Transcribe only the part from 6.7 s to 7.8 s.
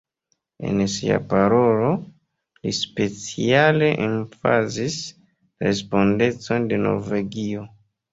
de Norvegio.